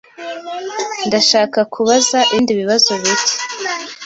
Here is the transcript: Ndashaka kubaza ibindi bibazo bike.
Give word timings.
Ndashaka 1.07 1.59
kubaza 1.73 2.19
ibindi 2.31 2.51
bibazo 2.59 2.89
bike. 3.01 3.33